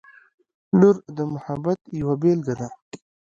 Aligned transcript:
•لور 0.79 0.95
د 1.17 1.19
محبت 1.33 1.79
یوه 1.99 2.15
بېلګه 2.21 2.53
ده. 2.59 2.67